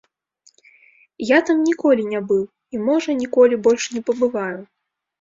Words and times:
Я 1.33 1.41
там 1.51 1.57
ніколі 1.69 2.03
не 2.15 2.23
быў 2.33 2.41
і, 2.49 2.75
можа, 2.91 3.09
ніколі, 3.23 3.63
больш 3.71 3.83
не 3.97 4.01
пабываю. 4.13 4.61